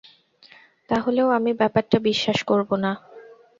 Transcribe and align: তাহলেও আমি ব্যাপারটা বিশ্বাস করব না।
তাহলেও 0.89 1.27
আমি 1.37 1.51
ব্যাপারটা 1.53 1.97
বিশ্বাস 2.07 2.39
করব 2.49 2.69
না। 2.83 2.91